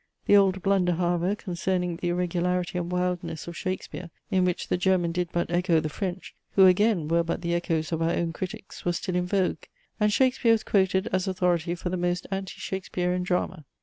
[0.25, 5.11] The old blunder, however, concerning the irregularity and wildness of Shakespeare, in which the German
[5.11, 8.83] did but echo the French, who again were but the echoes of our own critics,
[8.83, 9.61] was still in vogue,
[9.99, 13.63] and Shakespeare was quoted as authority for the most anti Shakespearean drama.